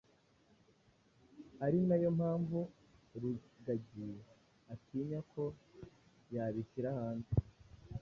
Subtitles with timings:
[1.65, 2.59] ari nayo mpamvu
[3.21, 4.09] rugagi
[4.73, 5.43] atinya ko
[6.33, 7.33] yabishyira hanze